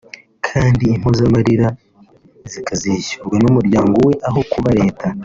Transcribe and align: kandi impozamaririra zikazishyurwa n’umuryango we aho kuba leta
kandi 0.47 0.83
impozamaririra 0.95 1.67
zikazishyurwa 2.51 3.35
n’umuryango 3.43 3.95
we 4.07 4.13
aho 4.27 4.39
kuba 4.51 4.69
leta 4.79 5.07